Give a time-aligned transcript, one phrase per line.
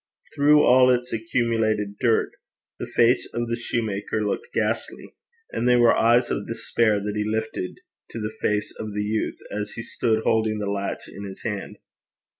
[0.33, 2.31] Through all its accumulated dirt,
[2.79, 5.13] the face of the soutar looked ghastly,
[5.51, 7.77] and they were eyes of despair that he lifted
[8.09, 11.77] to the face of the youth as he stood holding the latch in his hand.